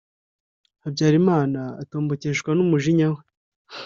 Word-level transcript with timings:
habyarimana 0.83 1.61
atombokeshwa 1.81 2.49
n' 2.53 2.63
umujinya 2.65 3.07
we: 3.13 3.21